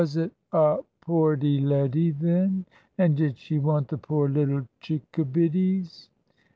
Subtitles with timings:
[0.01, 2.65] "Was it a poorty leddy, then,
[2.97, 6.09] and did she want the poor little chickabiddies?"